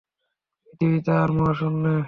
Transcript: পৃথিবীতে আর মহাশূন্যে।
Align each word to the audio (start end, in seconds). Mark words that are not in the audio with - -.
পৃথিবীতে 0.63 1.11
আর 1.13 1.29
মহাশূন্যে। 1.37 1.95